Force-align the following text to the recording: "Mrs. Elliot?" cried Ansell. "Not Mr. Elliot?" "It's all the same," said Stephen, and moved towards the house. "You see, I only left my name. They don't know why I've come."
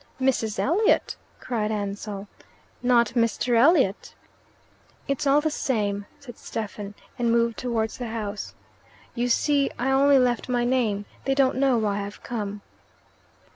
"Mrs. 0.19 0.57
Elliot?" 0.57 1.15
cried 1.39 1.71
Ansell. 1.71 2.27
"Not 2.81 3.09
Mr. 3.09 3.55
Elliot?" 3.55 4.15
"It's 5.07 5.27
all 5.27 5.41
the 5.41 5.51
same," 5.51 6.07
said 6.19 6.39
Stephen, 6.39 6.95
and 7.19 7.31
moved 7.31 7.55
towards 7.59 7.99
the 7.99 8.07
house. 8.07 8.55
"You 9.13 9.29
see, 9.29 9.69
I 9.77 9.91
only 9.91 10.17
left 10.17 10.49
my 10.49 10.65
name. 10.65 11.05
They 11.25 11.35
don't 11.35 11.57
know 11.57 11.77
why 11.77 12.01
I've 12.03 12.23
come." 12.23 12.61